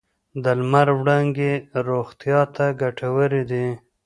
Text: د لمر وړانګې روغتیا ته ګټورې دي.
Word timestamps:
د 0.43 0.45
لمر 0.59 0.87
وړانګې 0.99 1.53
روغتیا 1.87 2.39
ته 2.55 2.65
ګټورې 2.81 3.43
دي. 3.51 3.67